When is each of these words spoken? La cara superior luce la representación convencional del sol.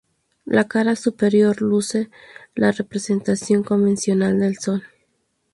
La 0.45 0.67
cara 0.67 0.95
superior 0.95 1.61
luce 1.61 2.09
la 2.55 2.71
representación 2.71 3.61
convencional 3.61 4.39
del 4.39 4.57
sol. 4.57 4.81